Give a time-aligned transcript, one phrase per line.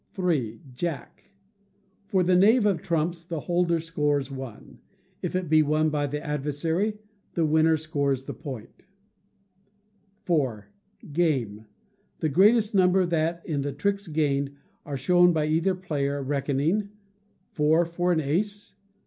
[0.73, 1.29] Jack.
[2.07, 4.79] For the knave of trumps the holder scores one.
[5.21, 6.97] If it be won by the adversary,
[7.35, 8.87] the winner scores the point.
[10.27, 10.63] iv.
[11.13, 11.67] Game.
[12.17, 14.55] The greatest number that, in the tricks gained,
[14.87, 16.89] are shown by either player, reckoning:
[17.51, 18.73] Four for an ace.